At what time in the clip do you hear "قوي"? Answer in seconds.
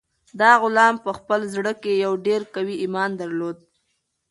2.55-2.75